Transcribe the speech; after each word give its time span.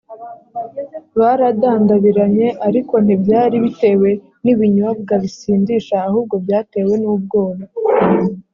baradandabiranye 1.19 2.47
ariko 2.67 2.93
ntibyari 3.05 3.55
bitewe 3.63 4.09
n 4.43 4.45
ibinyobwa 4.53 5.13
bisindisha 5.23 5.95
ahubwo 6.09 6.35
byatewe 6.43 6.93
nubwoba 7.03 7.63